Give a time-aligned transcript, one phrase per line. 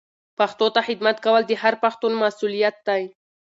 [0.37, 3.03] پښتو ته خدمت کول د هر پښتون مسولیت دی.